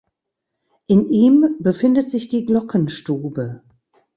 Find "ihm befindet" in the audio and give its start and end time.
1.11-2.09